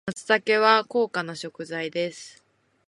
[0.09, 2.43] 松茸は高価な食材です。